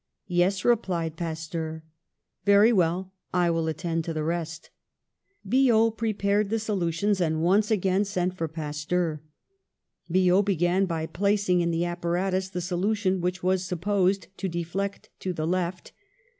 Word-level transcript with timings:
"'Yes,' 0.25 0.65
replied 0.65 1.15
Pasteur." 1.15 1.83
'Very 2.47 2.73
well, 2.73 3.13
I 3.35 3.51
will 3.51 3.67
attend 3.67 4.03
to 4.05 4.15
the 4.15 4.23
rest.' 4.23 4.71
"Biot 5.47 5.95
prepared 5.95 6.49
the 6.49 6.57
solutions, 6.57 7.21
and 7.21 7.43
once 7.43 7.69
again 7.69 8.03
sent 8.05 8.35
for 8.35 8.47
Pasteur. 8.47 9.21
Biot 10.11 10.43
began 10.43 10.87
by 10.87 11.05
placing 11.05 11.61
in 11.61 11.69
the 11.69 11.85
apparatus 11.85 12.49
the 12.49 12.61
solution 12.61 13.21
which 13.21 13.43
was 13.43 13.63
supposed 13.63 14.25
to 14.37 14.49
deflect 14.49 15.09
to 15.19 15.33
the 15.33 15.45
left. 15.45 15.91